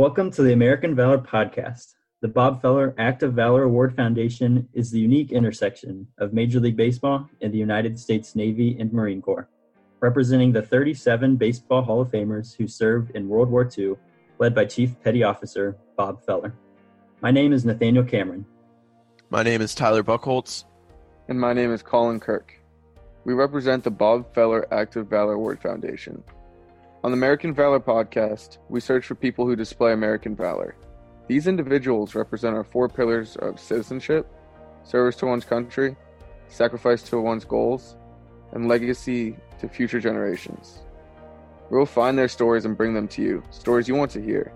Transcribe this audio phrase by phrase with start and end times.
[0.00, 1.92] Welcome to the American Valor Podcast.
[2.22, 6.78] The Bob Feller Act of Valor Award Foundation is the unique intersection of Major League
[6.78, 9.50] Baseball and the United States Navy and Marine Corps,
[10.00, 13.96] representing the 37 Baseball Hall of Famers who served in World War II,
[14.38, 16.54] led by Chief Petty Officer Bob Feller.
[17.20, 18.46] My name is Nathaniel Cameron.
[19.28, 20.64] My name is Tyler Buckholtz.
[21.28, 22.58] And my name is Colin Kirk.
[23.26, 26.24] We represent the Bob Feller Act of Valor Award Foundation.
[27.02, 30.76] On the American Valor podcast, we search for people who display American valor.
[31.28, 34.30] These individuals represent our four pillars of citizenship,
[34.84, 35.96] service to one's country,
[36.48, 37.96] sacrifice to one's goals,
[38.52, 40.80] and legacy to future generations.
[41.70, 44.52] We'll find their stories and bring them to you, stories you want to hear.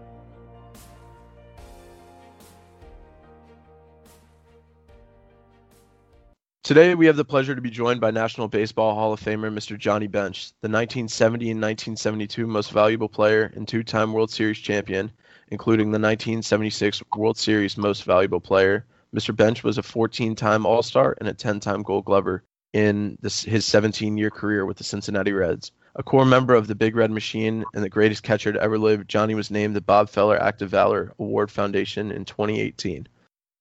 [6.65, 9.79] Today, we have the pleasure to be joined by National Baseball Hall of Famer Mr.
[9.79, 15.13] Johnny Bench, the 1970 and 1972 most valuable player and two time World Series champion,
[15.49, 18.87] including the 1976 World Series most valuable player.
[19.15, 19.37] Mr.
[19.37, 23.43] Bench was a 14 time All Star and a 10 time Gold Glover in this,
[23.43, 25.71] his 17 year career with the Cincinnati Reds.
[25.97, 29.07] A core member of the Big Red Machine and the greatest catcher to ever live,
[29.07, 33.07] Johnny was named the Bob Feller Act of Valor Award Foundation in 2018.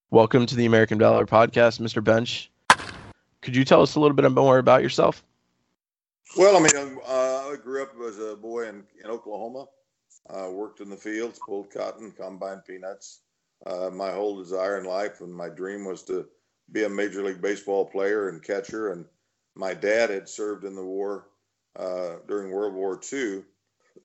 [0.09, 2.01] Welcome to the American Valor Podcast, Mr.
[2.01, 2.49] Bench.
[3.43, 5.21] Could you tell us a little bit more about yourself?
[6.37, 9.65] Well, I mean, uh, I grew up as a boy in, in Oklahoma.
[10.29, 13.19] Uh, worked in the fields, pulled cotton, combined peanuts.
[13.65, 16.25] Uh, my whole desire in life and my dream was to
[16.71, 18.93] be a major league baseball player and catcher.
[18.93, 19.05] And
[19.55, 21.27] my dad had served in the war
[21.77, 23.43] uh, during World War II.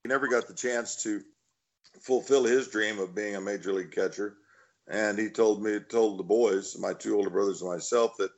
[0.03, 1.23] He never got the chance to
[2.01, 4.37] fulfill his dream of being a major league catcher.
[4.89, 8.33] And he told me, told the boys, my two older brothers and myself, that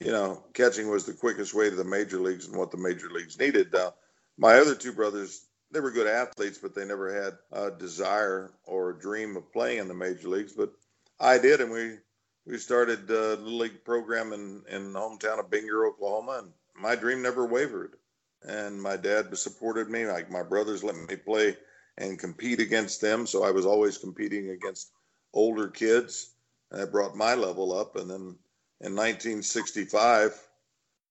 [0.00, 3.10] you know, catching was the quickest way to the major leagues and what the major
[3.10, 3.74] leagues needed.
[3.74, 3.90] Uh,
[4.38, 8.90] my other two brothers, they were good athletes, but they never had a desire or
[8.90, 10.54] a dream of playing in the major leagues.
[10.54, 10.72] But
[11.20, 11.98] I did, and we
[12.46, 16.96] we started a little league program in in the hometown of Binger, Oklahoma, and my
[16.96, 17.96] dream never wavered.
[18.42, 20.06] And my dad supported me.
[20.06, 21.58] Like my brothers let me play
[21.98, 24.92] and compete against them, so I was always competing against
[25.34, 26.32] older kids.
[26.70, 28.36] And that brought my level up, and then
[28.80, 30.48] in 1965,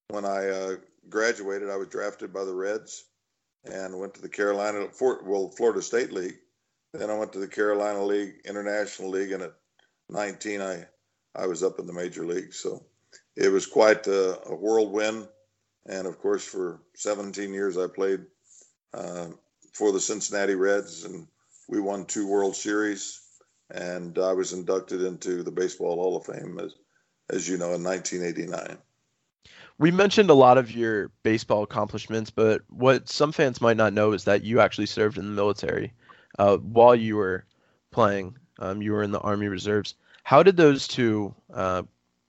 [0.10, 0.76] when I uh,
[1.10, 3.06] graduated, I was drafted by the Reds
[3.66, 6.38] and went to the Carolina, Fort, well, Florida State League.
[6.94, 9.54] Then I went to the Carolina League, International League, and at
[10.10, 10.86] 19, I
[11.36, 12.54] I was up in the major league.
[12.54, 12.84] So
[13.36, 15.28] it was quite a, a whirlwind.
[15.86, 18.26] And of course, for 17 years, I played
[18.94, 19.28] uh,
[19.74, 21.28] for the Cincinnati Reds, and
[21.68, 23.22] we won two World Series.
[23.72, 26.74] And I was inducted into the Baseball Hall of Fame as
[27.30, 28.78] as you know, in 1989.
[29.78, 34.12] We mentioned a lot of your baseball accomplishments, but what some fans might not know
[34.12, 35.94] is that you actually served in the military
[36.38, 37.46] uh, while you were
[37.92, 38.38] playing.
[38.60, 39.96] Um, you were in the Army Reserves.
[40.24, 41.84] How did those two uh,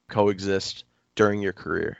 [0.09, 0.84] coexist
[1.16, 1.99] during your career?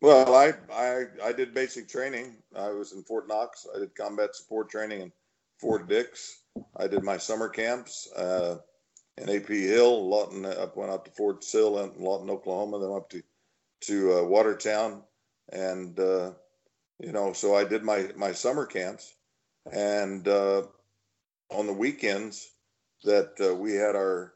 [0.00, 2.36] Well, I, I I did basic training.
[2.54, 3.66] I was in Fort Knox.
[3.74, 5.12] I did combat support training in
[5.58, 6.40] Fort Dix.
[6.76, 8.10] I did my summer camps.
[8.12, 8.56] Uh,
[9.18, 13.10] and AP Hill, Lawton up went up to Fort Sill in Lawton, Oklahoma, then up
[13.10, 13.22] to
[13.82, 15.02] to uh, Watertown,
[15.52, 16.32] and uh,
[16.98, 19.14] you know, so I did my my summer camps,
[19.70, 20.62] and uh,
[21.50, 22.50] on the weekends
[23.04, 24.32] that uh, we had our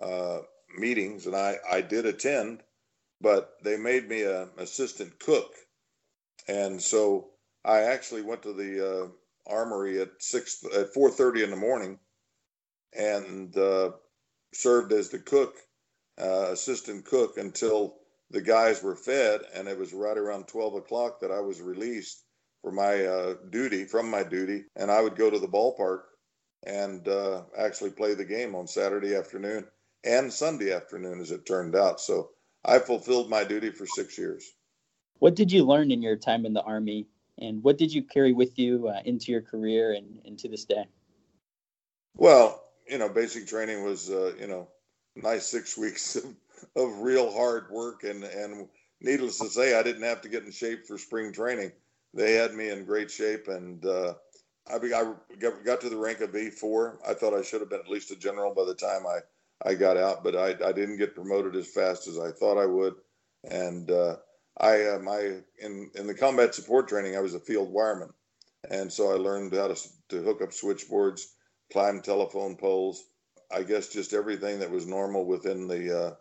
[0.00, 0.40] uh,
[0.76, 2.62] meetings, and I I did attend,
[3.20, 5.54] but they made me an assistant cook,
[6.46, 7.30] and so
[7.64, 9.08] I actually went to the uh,
[9.50, 11.98] armory at six at four thirty in the morning,
[12.96, 13.56] and
[14.52, 15.56] served as the cook,
[16.20, 17.96] uh, assistant cook, until
[18.30, 22.24] the guys were fed, and it was right around 12 o'clock that I was released
[22.62, 26.00] for my uh, duty from my duty, and I would go to the ballpark
[26.66, 29.64] and uh, actually play the game on Saturday afternoon
[30.04, 32.00] and Sunday afternoon, as it turned out.
[32.00, 32.30] So
[32.64, 34.44] I fulfilled my duty for six years.
[35.20, 37.06] What did you learn in your time in the Army,
[37.38, 40.64] and what did you carry with you uh, into your career and, and to this
[40.64, 40.84] day?
[42.16, 44.68] Well, you know, basic training was, uh, you know,
[45.16, 46.24] nice six weeks of,
[46.76, 48.04] of real hard work.
[48.04, 48.68] And, and
[49.00, 51.72] needless to say, I didn't have to get in shape for spring training.
[52.14, 53.48] They had me in great shape.
[53.48, 54.14] And uh,
[54.66, 56.96] I, I got, to the rank of A4.
[57.06, 59.18] I thought I should have been at least a general by the time I,
[59.68, 62.66] I got out, but I, I didn't get promoted as fast as I thought I
[62.66, 62.94] would.
[63.50, 64.16] And uh,
[64.60, 68.12] I, uh, my, in, in the combat support training, I was a field wireman.
[68.70, 71.34] And so I learned how to, to hook up switchboards
[71.72, 73.04] climb telephone poles.
[73.50, 76.14] I guess just everything that was normal within the uh,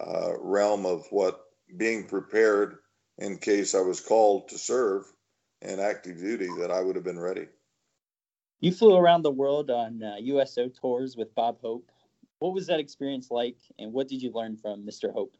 [0.00, 1.40] uh, realm of what
[1.76, 2.78] being prepared
[3.18, 5.04] in case I was called to serve
[5.62, 7.46] in active duty that I would have been ready.
[8.60, 11.90] You flew around the world on uh, USO tours with Bob Hope.
[12.40, 15.12] What was that experience like, and what did you learn from Mr.
[15.12, 15.34] Hope?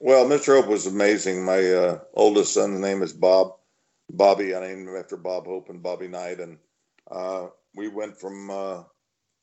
[0.00, 0.56] Well, Mr.
[0.56, 1.44] Hope was amazing.
[1.44, 3.54] My uh, oldest son's name is Bob.
[4.10, 6.40] Bobby, I named him after Bob Hope and Bobby Knight.
[6.40, 6.58] And
[7.10, 8.82] uh, we went from uh,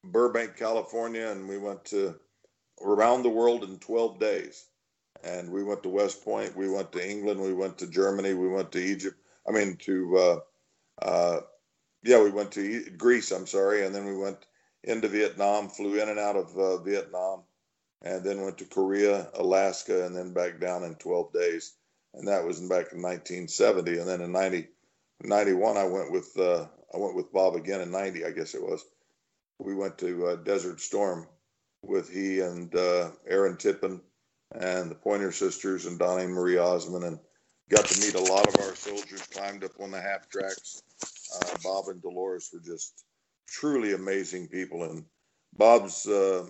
[0.03, 2.15] Burbank, California, and we went to
[2.83, 4.65] around the world in 12 days.
[5.23, 8.47] And we went to West Point, we went to England, we went to Germany, we
[8.47, 9.17] went to Egypt.
[9.47, 10.39] I mean, to uh,
[11.05, 11.39] uh,
[12.03, 13.31] yeah, we went to Greece.
[13.31, 14.37] I'm sorry, and then we went
[14.83, 17.43] into Vietnam, flew in and out of uh, Vietnam,
[18.01, 21.73] and then went to Korea, Alaska, and then back down in 12 days.
[22.13, 23.99] And that was back in 1970.
[23.99, 24.67] And then in 90,
[25.23, 28.61] 91, I went with uh, I went with Bob again in 90, I guess it
[28.61, 28.83] was.
[29.59, 31.27] We went to uh, Desert Storm
[31.83, 34.01] with he and uh, Aaron Tippin
[34.53, 37.19] and the Pointer Sisters and Donny Marie Osmond and
[37.69, 40.81] got to meet a lot of our soldiers, climbed up on the half tracks.
[41.35, 43.05] Uh, Bob and Dolores were just
[43.47, 44.83] truly amazing people.
[44.83, 45.05] And
[45.53, 46.47] Bob's uh,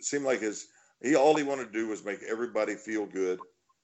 [0.00, 0.66] seemed like his
[1.02, 3.38] he all he wanted to do was make everybody feel good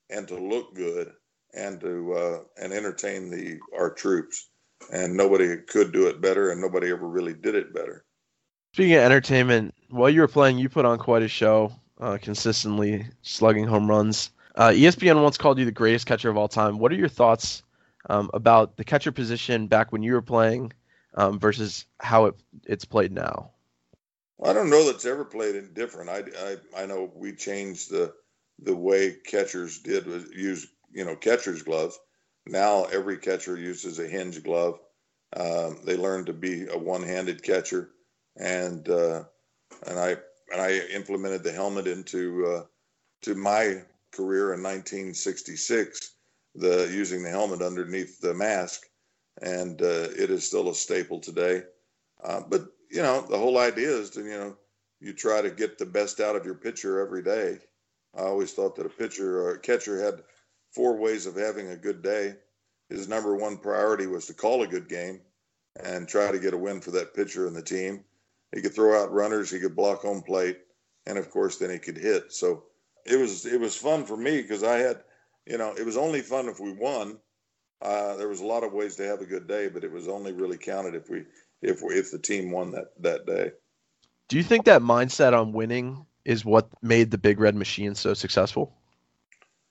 [0.09, 1.11] and to look good
[1.55, 4.49] and to uh, and entertain the our troops.
[4.91, 8.03] And nobody could do it better, and nobody ever really did it better.
[8.73, 13.05] Speaking of entertainment, while you were playing, you put on quite a show, uh, consistently
[13.21, 14.31] slugging home runs.
[14.53, 16.77] Uh, ESPN once called you the greatest catcher of all time.
[16.77, 17.63] What are your thoughts
[18.09, 20.73] um, about the catcher position back when you were playing
[21.15, 22.35] um, versus how it,
[22.65, 23.51] it's played now?
[24.43, 26.09] I don't know that's ever played any different.
[26.09, 28.13] I, I, I know we changed the
[28.59, 31.99] the way catchers did was use you know catcher's gloves.
[32.47, 34.79] Now every catcher uses a hinge glove.
[35.35, 37.89] Um, they learn to be a one-handed catcher,
[38.37, 39.23] and uh,
[39.85, 40.15] and I
[40.51, 42.63] and I implemented the helmet into uh,
[43.23, 46.11] to my career in 1966.
[46.55, 48.83] The using the helmet underneath the mask,
[49.41, 51.63] and uh, it is still a staple today.
[52.23, 54.55] Uh, but you know, the whole idea is to you know
[55.01, 57.59] you try to get the best out of your pitcher every day.
[58.15, 60.23] I always thought that a pitcher or a catcher had
[60.75, 62.35] four ways of having a good day.
[62.89, 65.21] His number one priority was to call a good game
[65.83, 68.03] and try to get a win for that pitcher and the team.
[68.53, 70.59] He could throw out runners, he could block home plate,
[71.07, 72.31] and of course then he could hit.
[72.31, 72.65] So
[73.05, 75.03] it was it was fun for me because I had,
[75.45, 77.17] you know, it was only fun if we won.
[77.81, 80.07] Uh, there was a lot of ways to have a good day, but it was
[80.07, 81.23] only really counted if we
[81.61, 83.51] if we, if the team won that that day.
[84.27, 88.13] Do you think that mindset on winning is what made the Big Red Machine so
[88.13, 88.73] successful?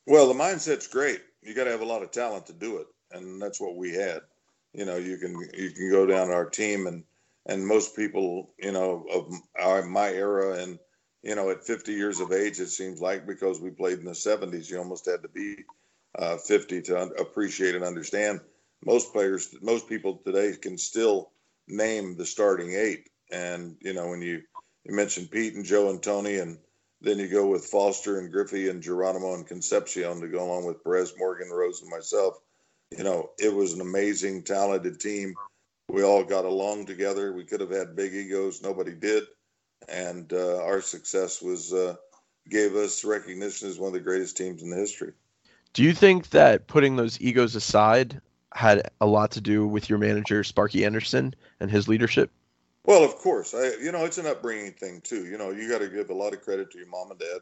[0.06, 1.20] Well, the mindset's great.
[1.42, 3.94] You got to have a lot of talent to do it, and that's what we
[3.94, 4.20] had.
[4.74, 7.04] You know, you can you can go down our team and
[7.46, 10.78] and most people, you know, of our my era and
[11.22, 14.12] you know, at 50 years of age, it seems like because we played in the
[14.12, 15.56] 70s, you almost had to be
[16.18, 18.40] uh, 50 to un- appreciate and understand.
[18.84, 21.30] Most players, most people today can still
[21.68, 23.08] name the starting eight.
[23.32, 24.42] And, you know, when you,
[24.84, 26.58] you mentioned Pete and Joe and Tony, and
[27.04, 30.82] then you go with Foster and Griffey and Geronimo and Concepcion to go along with
[30.82, 32.38] Perez, Morgan, Rose, and myself,
[32.96, 35.34] you know, it was an amazing, talented team.
[35.88, 37.32] We all got along together.
[37.32, 38.62] We could have had big egos.
[38.62, 39.24] Nobody did
[39.88, 41.96] and uh, our success was uh,
[42.48, 45.12] gave us recognition as one of the greatest teams in the history.
[45.72, 48.20] Do you think that putting those egos aside
[48.52, 52.30] had a lot to do with your manager Sparky Anderson and his leadership?
[52.84, 53.54] Well, of course.
[53.54, 55.26] I you know, it's an upbringing thing too.
[55.26, 57.40] You know, you got to give a lot of credit to your mom and dad.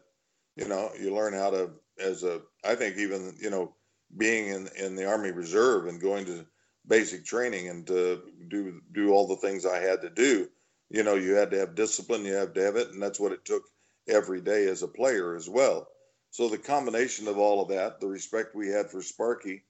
[0.57, 1.71] You know, you learn how to
[2.01, 3.75] as a I think even, you know,
[4.17, 6.47] being in in the Army Reserve and going to
[6.87, 10.49] basic training and to do do all the things I had to do
[10.91, 13.33] you know, you had to have discipline, you have to have it, and that's what
[13.33, 13.65] it took
[14.09, 15.89] every day as a player as well.
[16.31, 19.65] So the combination of all of that, the respect we had for Sparky,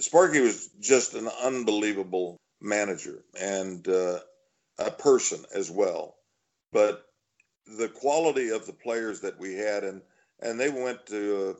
[0.00, 4.20] Sparky was just an unbelievable manager and uh,
[4.78, 6.16] a person as well.
[6.72, 7.06] But
[7.78, 10.02] the quality of the players that we had, and
[10.40, 11.52] and they went to uh,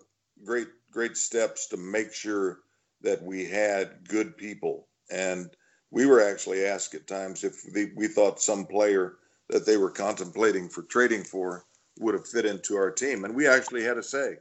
[0.45, 2.61] great great steps to make sure
[3.03, 5.51] that we had good people and
[5.91, 7.65] we were actually asked at times if
[7.97, 9.17] we thought some player
[9.49, 11.65] that they were contemplating for trading for
[11.99, 14.37] would have fit into our team, and we actually had to say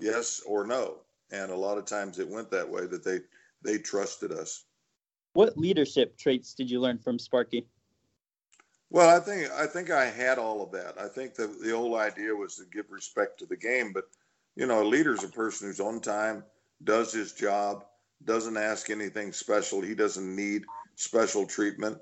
[0.00, 0.98] yes or no.
[1.30, 3.20] And a lot of times it went that way that they
[3.62, 4.64] they trusted us.
[5.34, 7.66] What leadership traits did you learn from Sparky?
[8.96, 10.98] Well, I think I think I had all of that.
[10.98, 14.04] I think the the whole idea was to give respect to the game, but
[14.54, 16.42] you know, a leader's a person who's on time,
[16.82, 17.84] does his job,
[18.24, 19.82] doesn't ask anything special.
[19.82, 21.98] He doesn't need special treatment.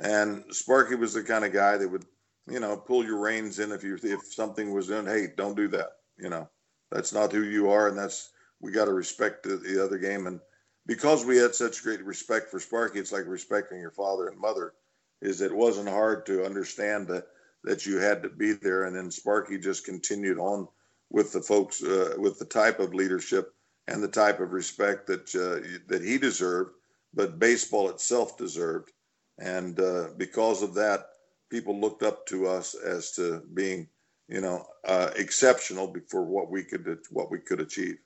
[0.00, 2.06] And Sparky was the kind of guy that would,
[2.50, 5.04] you know, pull your reins in if you if something was done.
[5.04, 5.98] Hey, don't do that.
[6.16, 6.48] You know,
[6.90, 10.26] that's not who you are, and that's we got to respect the, the other game.
[10.26, 10.40] And
[10.86, 14.72] because we had such great respect for Sparky, it's like respecting your father and mother.
[15.20, 17.26] Is it wasn't hard to understand that
[17.64, 18.84] that you had to be there.
[18.84, 20.68] And then Sparky just continued on
[21.10, 23.52] with the folks uh, with the type of leadership
[23.86, 26.72] and the type of respect that uh, that he deserved,
[27.14, 28.92] but baseball itself deserved.
[29.38, 31.06] And uh, because of that,
[31.50, 33.88] people looked up to us as to being,
[34.28, 37.96] you know, uh, exceptional for what we could what we could achieve.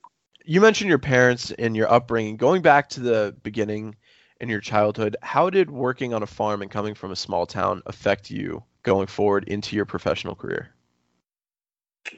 [0.45, 2.37] You mentioned your parents and your upbringing.
[2.37, 3.97] Going back to the beginning
[4.43, 7.81] in your childhood, how did working on a farm and coming from a small town
[7.87, 10.75] affect you going forward into your professional career?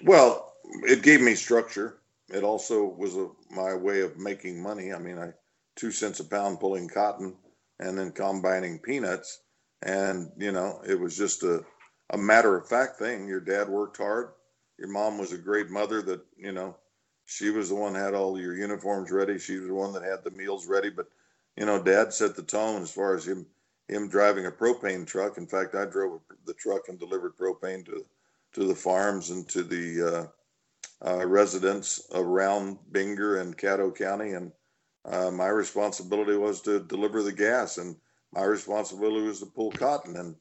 [0.03, 0.55] Well,
[0.85, 1.99] it gave me structure.
[2.31, 4.93] It also was a, my way of making money.
[4.93, 5.35] I mean, I
[5.77, 7.37] two cents a pound pulling cotton
[7.79, 9.41] and then combining peanuts,
[9.83, 11.63] and you know, it was just a
[12.09, 13.29] a matter of fact thing.
[13.29, 14.31] Your dad worked hard.
[14.79, 16.01] Your mom was a great mother.
[16.01, 16.77] That you know,
[17.27, 19.39] she was the one that had all your uniforms ready.
[19.39, 20.89] She was the one that had the meals ready.
[20.89, 21.09] But
[21.57, 23.47] you know, dad set the tone as far as him
[23.89, 25.37] him driving a propane truck.
[25.37, 28.05] In fact, I drove the truck and delivered propane to
[28.55, 30.31] to the farms and to the
[31.03, 34.33] uh, uh, residents around Binger and Caddo County.
[34.33, 34.53] And
[35.05, 37.97] uh, my responsibility was to deliver the gas, and
[38.33, 40.17] my responsibility was to pull cotton.
[40.17, 40.37] And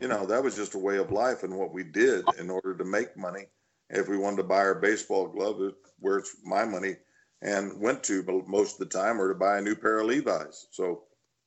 [0.00, 2.76] you know that was just a way of life and what we did in order
[2.76, 3.46] to make money.
[3.90, 5.60] If we wanted to buy our baseball glove,
[6.00, 6.96] where it's my money
[7.42, 10.66] and went to most of the time, or to buy a new pair of Levi's.
[10.70, 11.02] So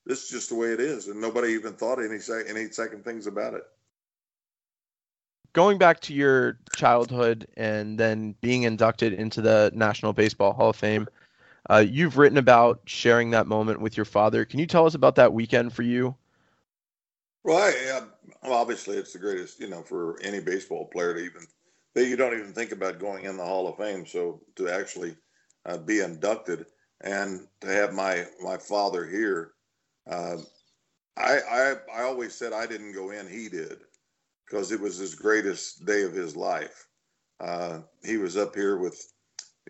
[0.06, 3.28] this is just the way it is, and nobody even thought any any second things
[3.28, 3.64] about it.
[5.54, 10.78] Going back to your childhood and then being inducted into the National Baseball Hall of
[10.78, 11.08] Fame,
[11.70, 14.46] uh, you've written about sharing that moment with your father.
[14.46, 16.16] Can you tell us about that weekend for you?
[17.44, 18.06] Well, I, uh,
[18.44, 21.46] well, obviously, it's the greatest, you know, for any baseball player to even
[21.94, 24.06] that you don't even think about going in the Hall of Fame.
[24.06, 25.16] So to actually
[25.66, 26.66] uh, be inducted
[27.02, 29.54] and to have my my father here
[30.10, 30.38] uh,
[31.18, 33.80] I, I I always said I didn't go in, he did,
[34.46, 36.88] because it was his greatest day of his life.
[37.40, 39.12] Uh, he was up here with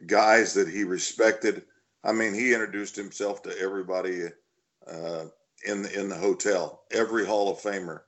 [0.05, 1.63] guys that he respected.
[2.03, 4.23] I mean, he introduced himself to everybody
[4.87, 5.25] uh,
[5.65, 6.83] in the, in the hotel.
[6.91, 8.01] Every Hall of Famer,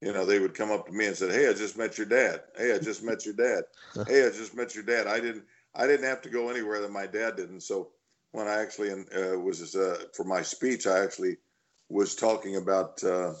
[0.00, 2.06] you know, they would come up to me and said, "Hey, I just met your
[2.06, 2.42] dad.
[2.56, 3.64] Hey, I just met your dad.
[4.06, 5.44] Hey, I just met your dad." I didn't
[5.74, 7.60] I didn't have to go anywhere that my dad didn't.
[7.62, 7.90] So
[8.32, 11.36] when I actually uh, was uh, for my speech, I actually
[11.88, 13.34] was talking about uh,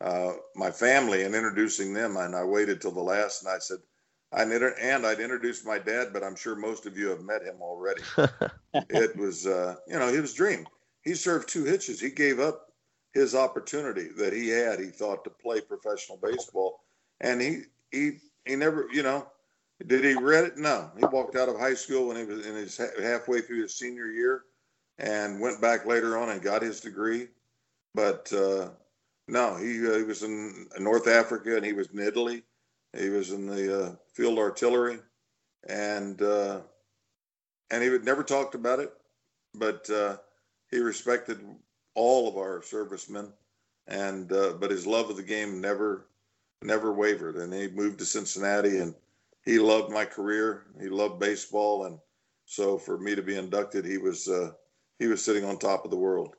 [0.00, 3.78] uh, my family and introducing them, and I waited till the last, and I said,
[4.30, 7.62] I and I'd introduced my dad, but I'm sure most of you have met him
[7.62, 8.02] already.
[8.74, 10.66] it was, uh, you know, his dream.
[11.02, 11.98] He served two hitches.
[11.98, 12.66] He gave up
[13.14, 14.80] his opportunity that he had.
[14.80, 16.80] He thought to play professional baseball,
[17.20, 19.26] and he he he never, you know,
[19.86, 20.58] did he read it?
[20.58, 20.90] No.
[20.98, 24.06] He walked out of high school when he was in his halfway through his senior
[24.06, 24.44] year,
[24.98, 27.28] and went back later on and got his degree
[27.98, 28.68] but uh,
[29.26, 32.44] no, he, uh, he was in North Africa and he was in Italy.
[32.96, 35.00] He was in the uh, field artillery,
[35.68, 36.60] and uh,
[37.70, 38.92] and he would never talked about it,
[39.52, 40.16] but uh,
[40.70, 41.40] he respected
[41.96, 43.32] all of our servicemen,
[43.88, 46.06] and uh, but his love of the game never
[46.62, 47.36] never wavered.
[47.36, 48.94] And he moved to Cincinnati, and
[49.48, 50.64] he loved my career.
[50.78, 51.98] He loved baseball, and
[52.44, 54.28] so for me to be inducted, he was
[54.98, 56.36] he was sitting on top of the world.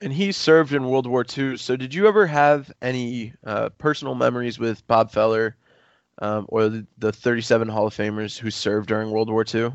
[0.00, 1.56] And he served in World War II.
[1.56, 5.56] So, did you ever have any uh, personal memories with Bob Feller
[6.18, 9.72] um, or the, the 37 Hall of Famers who served during World War II?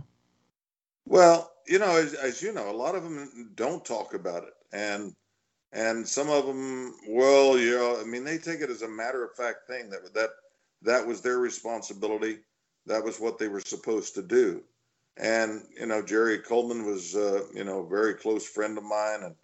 [1.06, 4.54] Well, you know, as, as, you know, a lot of them don't talk about it,
[4.72, 5.16] and
[5.72, 9.24] and some of them, well, you know, I mean, they take it as a matter
[9.24, 10.30] of fact thing that that
[10.84, 12.40] that was their responsibility.
[12.86, 14.64] That was what they were supposed to do.
[15.18, 19.24] And you know, Jerry Coleman was, uh, you know, a very close friend of mine,
[19.24, 19.36] and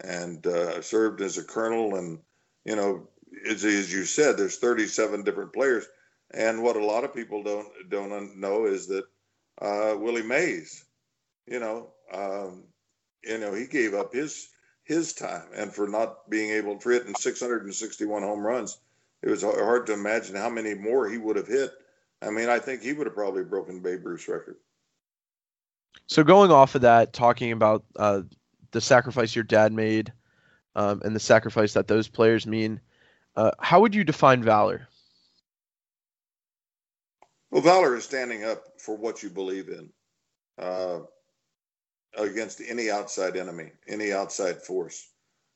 [0.00, 1.96] and uh, served as a colonel.
[1.96, 2.20] And
[2.64, 3.08] you know,
[3.46, 5.86] as, as you said, there's 37 different players.
[6.32, 9.04] And what a lot of people don't don't know is that
[9.60, 10.84] uh, Willie Mays,
[11.46, 12.64] you know, um,
[13.22, 14.48] you know, he gave up his
[14.84, 18.78] his time, and for not being able to hit in 661 home runs,
[19.22, 21.72] it was hard to imagine how many more he would have hit.
[22.22, 24.56] I mean, I think he would have probably broken Babe Ruth's record.
[26.06, 28.22] So going off of that, talking about uh,
[28.70, 30.12] the sacrifice your dad made
[30.74, 32.80] um, and the sacrifice that those players mean.
[33.36, 34.88] Uh, how would you define valor?
[37.50, 39.90] Well, valor is standing up for what you believe in
[40.58, 41.00] uh,
[42.16, 45.08] against any outside enemy, any outside force.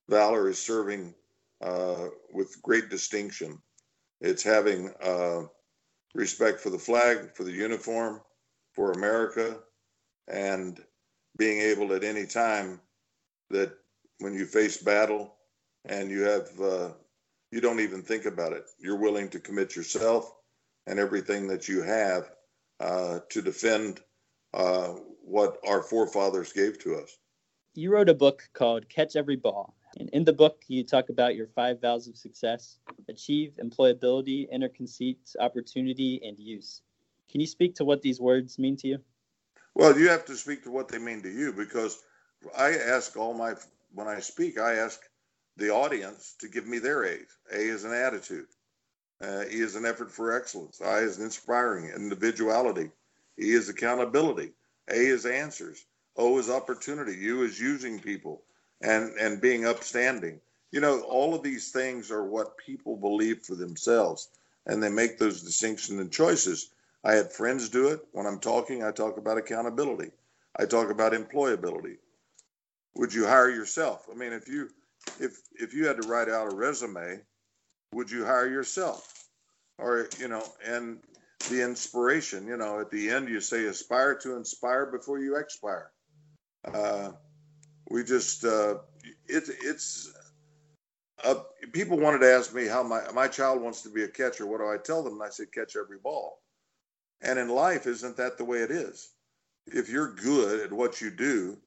[0.08, 1.14] Valor is serving
[1.62, 3.58] uh, with great distinction.
[4.20, 5.42] It's having uh,
[6.14, 8.20] respect for the flag, for the uniform,
[8.74, 9.58] for America,
[10.28, 10.82] and
[11.36, 12.80] being able at any time
[13.50, 13.72] that
[14.18, 15.34] when you face battle
[15.84, 16.90] and you have uh,
[17.50, 18.64] you don't even think about it.
[18.78, 20.32] You're willing to commit yourself
[20.86, 22.30] and everything that you have
[22.80, 24.00] uh, to defend
[24.54, 27.18] uh, what our forefathers gave to us.
[27.74, 29.74] You wrote a book called Catch Every Ball.
[29.98, 34.68] And in the book, you talk about your five vows of success achieve, employability, inner
[34.68, 36.82] conceit, opportunity, and use.
[37.30, 38.98] Can you speak to what these words mean to you?
[39.74, 41.98] Well, you have to speak to what they mean to you because
[42.56, 43.54] I ask all my,
[43.94, 45.00] when I speak, I ask
[45.56, 47.36] the audience to give me their A's.
[47.52, 48.46] A is an attitude.
[49.22, 50.80] Uh, e is an effort for excellence.
[50.80, 52.90] I is inspiring individuality.
[53.40, 54.52] E is accountability.
[54.88, 55.84] A is answers.
[56.16, 57.16] O is opportunity.
[57.16, 58.42] U is using people
[58.82, 60.40] and, and being upstanding.
[60.70, 64.28] You know, all of these things are what people believe for themselves,
[64.66, 66.70] and they make those distinctions and choices.
[67.04, 68.00] I had friends do it.
[68.12, 70.10] When I'm talking, I talk about accountability.
[70.56, 71.96] I talk about employability.
[72.94, 74.06] Would you hire yourself?
[74.10, 74.68] I mean, if you
[75.18, 77.20] if if you had to write out a resume,
[77.92, 79.28] would you hire yourself?
[79.78, 81.00] Or you know, and
[81.50, 85.90] the inspiration, you know, at the end you say aspire to inspire before you expire.
[86.72, 87.12] Uh,
[87.92, 88.76] we just uh,
[89.28, 90.10] it, it's
[91.22, 91.34] uh,
[91.72, 94.46] people wanted to ask me how my my child wants to be a catcher.
[94.46, 95.14] What do I tell them?
[95.14, 96.40] And I said catch every ball.
[97.20, 99.10] And in life, isn't that the way it is?
[99.66, 101.58] If you're good at what you do,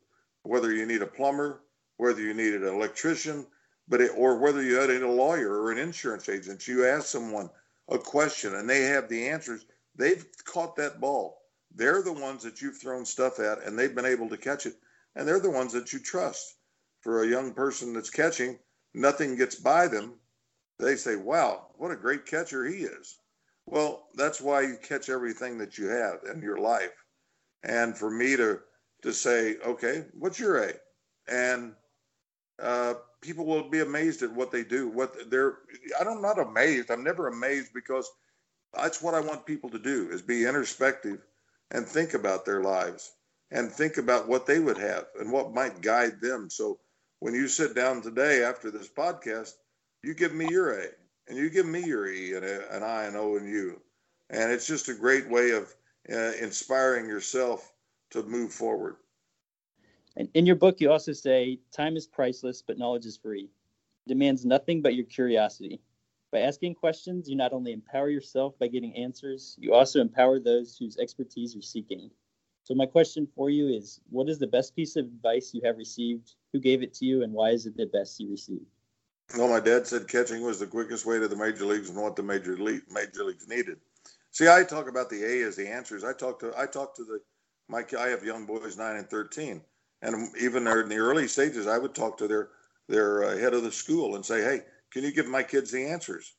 [0.41, 1.61] whether you need a plumber,
[1.97, 3.45] whether you need an electrician,
[3.87, 7.49] but it, or whether you need a lawyer or an insurance agent, you ask someone
[7.89, 9.65] a question and they have the answers.
[9.95, 11.37] They've caught that ball.
[11.73, 14.75] They're the ones that you've thrown stuff at and they've been able to catch it.
[15.15, 16.55] And they're the ones that you trust.
[17.01, 18.57] For a young person that's catching,
[18.93, 20.15] nothing gets by them.
[20.79, 23.19] They say, wow, what a great catcher he is.
[23.65, 26.93] Well, that's why you catch everything that you have in your life.
[27.63, 28.59] And for me to
[29.03, 30.73] to say, okay, what's your A?
[31.27, 31.73] And
[32.59, 34.87] uh, people will be amazed at what they do.
[34.87, 35.59] What they're,
[35.99, 36.89] I'm not amazed.
[36.89, 38.09] I'm never amazed because
[38.73, 41.19] that's what I want people to do is be introspective
[41.71, 43.11] and think about their lives
[43.51, 46.49] and think about what they would have and what might guide them.
[46.49, 46.79] So
[47.19, 49.53] when you sit down today after this podcast,
[50.03, 50.87] you give me your A
[51.27, 53.81] and you give me your E and an I and O and U.
[54.29, 55.73] And it's just a great way of
[56.11, 57.71] uh, inspiring yourself
[58.11, 58.97] to move forward.
[60.17, 63.49] And in your book, you also say time is priceless, but knowledge is free.
[64.05, 65.81] It demands nothing but your curiosity.
[66.31, 70.77] By asking questions, you not only empower yourself by getting answers, you also empower those
[70.77, 72.09] whose expertise you're seeking.
[72.65, 75.77] So, my question for you is what is the best piece of advice you have
[75.77, 76.33] received?
[76.51, 78.65] Who gave it to you, and why is it the best you received?
[79.37, 82.15] Well, my dad said catching was the quickest way to the major leagues and what
[82.15, 83.77] the major league, major leagues needed.
[84.31, 86.03] See, I talk about the A as the answers.
[86.03, 87.19] I talk to I talk to the
[87.67, 89.61] my I have young boys nine and thirteen,
[90.01, 92.49] and even in the early stages, I would talk to their
[92.87, 95.85] their uh, head of the school and say, "Hey, can you give my kids the
[95.85, 96.33] answers?"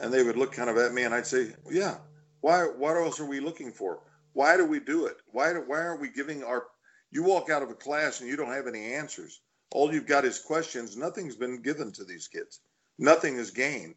[0.00, 1.98] And they would look kind of at me, and I'd say, "Yeah.
[2.40, 2.62] Why?
[2.62, 4.00] What else are we looking for?
[4.32, 5.16] Why do we do it?
[5.26, 5.52] Why?
[5.52, 6.66] Do, why aren't we giving our?
[7.10, 9.40] You walk out of a class and you don't have any answers.
[9.72, 10.96] All you've got is questions.
[10.96, 12.60] Nothing's been given to these kids.
[12.98, 13.96] Nothing is gained.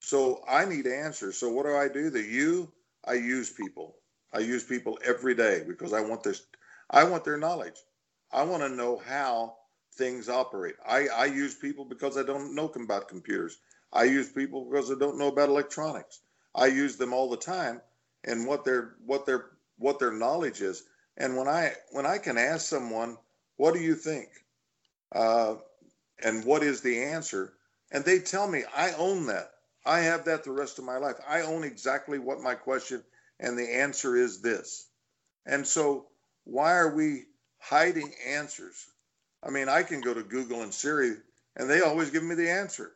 [0.00, 1.36] So I need answers.
[1.38, 2.10] So what do I do?
[2.10, 2.72] The you,
[3.04, 3.96] I use people.
[4.32, 6.42] I use people every day because I want this.
[6.90, 7.76] I want their knowledge.
[8.32, 9.56] I want to know how
[9.94, 10.74] things operate.
[10.86, 13.58] I, I use people because I don't know about computers.
[13.92, 16.20] I use people because I don't know about electronics.
[16.54, 17.80] I use them all the time
[18.24, 19.46] and what their what their
[19.78, 20.82] what their knowledge is.
[21.16, 23.16] And when I when I can ask someone,
[23.56, 24.28] what do you think?
[25.12, 25.56] Uh,
[26.22, 27.52] and what is the answer?
[27.92, 29.50] And they tell me, I own that.
[29.84, 31.16] I have that the rest of my life.
[31.28, 33.04] I own exactly what my question
[33.38, 34.88] and the answer is this.
[35.46, 36.06] And so
[36.44, 37.26] why are we
[37.58, 38.86] hiding answers.
[39.42, 41.14] I mean, I can go to Google and Siri
[41.56, 42.92] and they always give me the answer.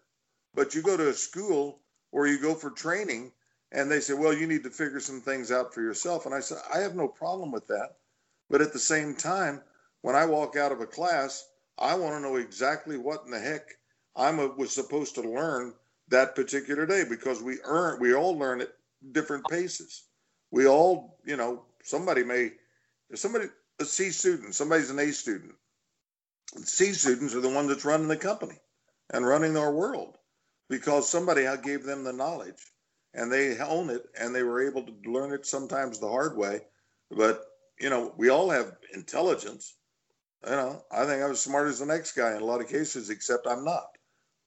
[0.54, 1.80] But you go to a school
[2.12, 3.32] or you go for training
[3.72, 6.26] and they say, well, you need to figure some things out for yourself.
[6.26, 7.96] And I said, I have no problem with that.
[8.48, 9.62] But at the same time,
[10.02, 11.46] when I walk out of a class,
[11.78, 13.62] I want to know exactly what in the heck
[14.16, 15.74] I was supposed to learn
[16.08, 18.72] that particular day because we earn, we all learn at
[19.12, 20.04] different paces.
[20.50, 22.52] We all, you know, somebody may,
[23.14, 23.46] somebody,
[23.78, 25.54] a C student, somebody's an A student.
[26.64, 28.58] C students are the ones that's running the company
[29.10, 30.16] and running our world
[30.68, 32.60] because somebody gave them the knowledge
[33.14, 36.60] and they own it and they were able to learn it sometimes the hard way.
[37.10, 37.44] But,
[37.80, 39.74] you know, we all have intelligence.
[40.44, 42.68] You know, I think I'm as smart as the next guy in a lot of
[42.68, 43.88] cases, except I'm not.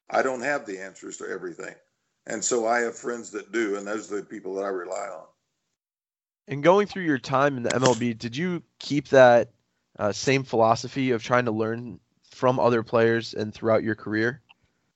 [0.10, 1.76] I don't have the answers to everything.
[2.26, 5.08] And so I have friends that do, and those are the people that I rely
[5.08, 5.26] on.
[6.48, 9.52] And going through your time in the MLB, did you keep that
[10.00, 12.00] uh, same philosophy of trying to learn
[12.32, 14.42] from other players and throughout your career?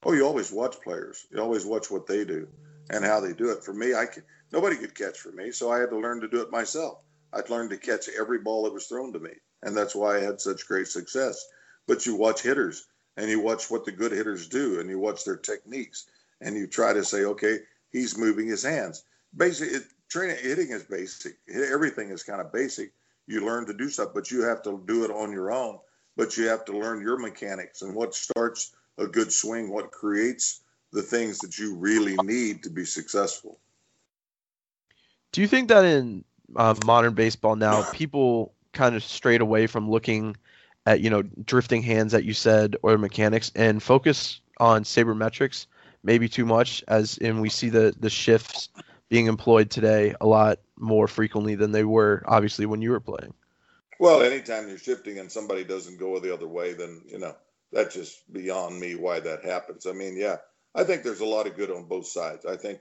[0.03, 1.25] Oh, you always watch players.
[1.31, 2.47] You always watch what they do
[2.89, 3.63] and how they do it.
[3.63, 6.27] For me, I can, nobody could catch for me, so I had to learn to
[6.27, 6.99] do it myself.
[7.33, 10.21] I'd learned to catch every ball that was thrown to me, and that's why I
[10.21, 11.45] had such great success.
[11.87, 15.25] But you watch hitters, and you watch what the good hitters do, and you watch
[15.25, 16.05] their techniques,
[16.41, 17.59] and you try to say, okay,
[17.91, 19.03] he's moving his hands.
[19.35, 21.37] Basically, it, training hitting is basic.
[21.49, 22.93] Everything is kind of basic.
[23.27, 25.79] You learn to do stuff, but you have to do it on your own.
[26.15, 30.61] But you have to learn your mechanics and what starts a good swing, what creates
[30.97, 33.59] the things that you really need to be successful.
[35.31, 39.89] Do you think that in uh, modern baseball now, people kind of strayed away from
[39.89, 40.35] looking
[40.87, 45.67] at you know drifting hands that you said or mechanics and focus on sabermetrics
[46.03, 48.69] maybe too much as in we see the the shifts
[49.09, 53.33] being employed today a lot more frequently than they were obviously when you were playing.
[53.99, 57.35] Well, anytime you're shifting and somebody doesn't go the other way, then you know
[57.71, 59.85] that's just beyond me why that happens.
[59.85, 60.37] I mean, yeah,
[60.75, 62.45] I think there's a lot of good on both sides.
[62.45, 62.79] I think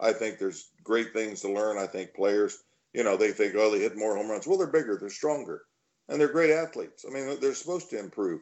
[0.00, 1.78] I think there's great things to learn.
[1.78, 2.56] I think players,
[2.92, 4.46] you know, they think, oh, they hit more home runs.
[4.46, 5.62] Well, they're bigger, they're stronger,
[6.08, 7.04] and they're great athletes.
[7.08, 8.40] I mean, they're supposed to improve.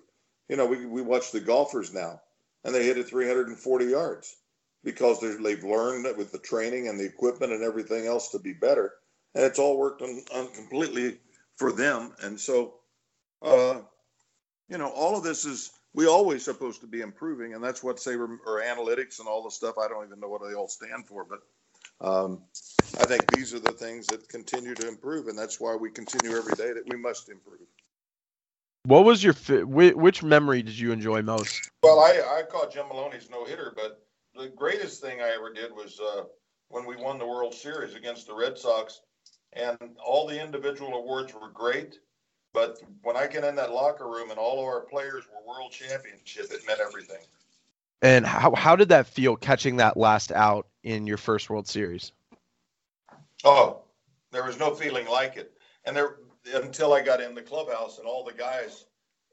[0.49, 2.21] You know, we we watch the golfers now,
[2.65, 4.37] and they hit it 340 yards
[4.85, 8.93] because they've learned with the training and the equipment and everything else to be better,
[9.35, 11.19] and it's all worked on, on completely
[11.57, 12.13] for them.
[12.23, 12.75] And so,
[13.43, 13.81] uh,
[14.69, 17.99] you know, all of this is we always supposed to be improving, and that's what
[17.99, 19.79] saber or analytics and all the stuff.
[19.79, 21.41] I don't even know what they all stand for, but
[22.07, 22.43] um,
[23.01, 26.37] I think these are the things that continue to improve, and that's why we continue
[26.37, 27.67] every day that we must improve.
[28.85, 29.33] What was your
[29.65, 31.71] which memory did you enjoy most?
[31.83, 35.73] Well, I, I caught Jim Maloney's no hitter, but the greatest thing I ever did
[35.73, 36.25] was uh,
[36.69, 39.01] when we won the World Series against the Red Sox,
[39.55, 41.99] and all the individual awards were great
[42.53, 45.73] but when I get in that locker room and all of our players were world
[45.73, 47.23] championship, it meant everything.
[48.03, 52.13] And how how did that feel catching that last out in your first World Series?
[53.45, 53.83] Oh,
[54.33, 55.53] there was no feeling like it.
[55.85, 56.19] And there
[56.55, 58.87] until I got in the clubhouse and all the guys,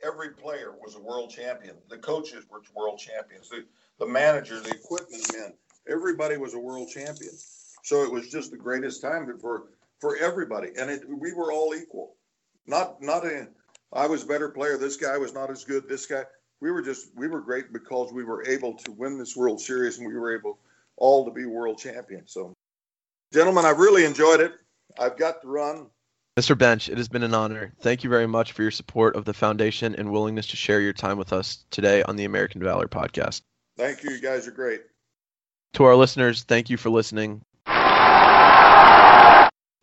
[0.03, 1.75] every player was a world champion.
[1.89, 3.49] The coaches were world champions.
[3.49, 3.65] The
[3.99, 5.53] the manager, the equipment men,
[5.87, 7.31] everybody was a world champion.
[7.83, 9.67] So it was just the greatest time for
[9.99, 12.15] for everybody, and it, we were all equal.
[12.65, 13.47] Not not a
[13.91, 14.77] I was a better player.
[14.77, 15.87] This guy was not as good.
[15.87, 16.23] This guy
[16.61, 19.97] we were just we were great because we were able to win this World Series
[19.97, 20.59] and we were able
[20.97, 22.31] all to be world champions.
[22.31, 22.53] So
[23.33, 24.53] gentlemen, I've really enjoyed it.
[24.97, 25.87] I've got to run.
[26.39, 26.57] Mr.
[26.57, 27.73] Bench, it has been an honor.
[27.81, 30.93] Thank you very much for your support of the foundation and willingness to share your
[30.93, 33.41] time with us today on the American Valor podcast.
[33.77, 34.11] Thank you.
[34.11, 34.81] You guys are great.
[35.73, 37.41] To our listeners, thank you for listening.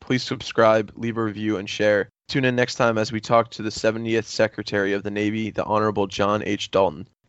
[0.01, 2.09] Please subscribe, leave a review, and share.
[2.31, 5.65] Tune in next time as we talk to the 70th Secretary of the Navy, the
[5.65, 6.71] Honorable John H.
[6.71, 7.09] Dalton.